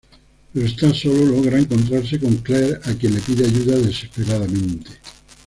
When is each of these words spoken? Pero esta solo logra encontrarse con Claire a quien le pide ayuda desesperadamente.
Pero 0.51 0.65
esta 0.65 0.91
solo 0.95 1.23
logra 1.25 1.59
encontrarse 1.59 2.19
con 2.19 2.35
Claire 2.37 2.79
a 2.85 2.93
quien 2.95 3.13
le 3.13 3.21
pide 3.21 3.45
ayuda 3.45 3.75
desesperadamente. 3.75 4.89